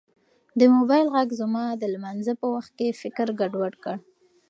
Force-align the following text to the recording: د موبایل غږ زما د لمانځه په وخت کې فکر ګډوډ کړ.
د 0.59 0.61
موبایل 0.75 1.07
غږ 1.15 1.29
زما 1.41 1.63
د 1.75 1.83
لمانځه 1.93 2.33
په 2.41 2.47
وخت 2.53 2.71
کې 2.79 2.97
فکر 3.01 3.27
ګډوډ 3.39 3.73
کړ. 3.83 3.97